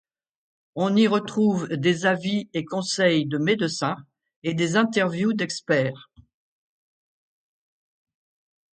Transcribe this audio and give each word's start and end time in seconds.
On 0.73 0.95
y 0.95 1.05
retrouve 1.05 1.67
des 1.69 2.07
avis 2.07 2.49
et 2.55 2.65
conseils 2.65 3.27
de 3.27 3.37
médecins 3.37 3.97
et 4.41 4.55
des 4.55 4.75
interviews 4.75 5.33
d’experts. 5.33 6.09